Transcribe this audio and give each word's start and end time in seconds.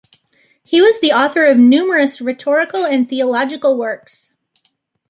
He 0.63 0.81
was 0.81 0.99
the 0.99 1.11
author 1.11 1.45
of 1.45 1.59
numerous 1.59 2.19
rhetorical 2.21 2.83
and 2.83 3.07
theological 3.07 3.77
works. 3.77 4.31